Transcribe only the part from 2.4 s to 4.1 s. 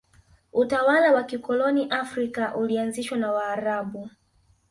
ulianzishwa na waarabu